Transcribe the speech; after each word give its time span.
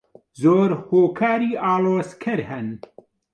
زۆر 0.41 0.69
هۆکاری 0.87 1.51
ئاڵۆزکەر 1.63 2.39
هەن. 2.49 2.67